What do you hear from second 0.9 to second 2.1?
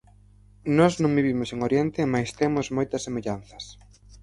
non vivimos en Oriente